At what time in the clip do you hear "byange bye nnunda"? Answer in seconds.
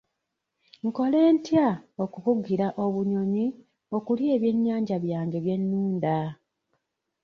5.05-6.17